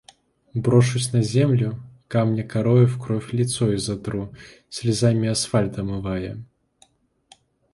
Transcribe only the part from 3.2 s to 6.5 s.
лицо изотру, слезами асфальт омывая.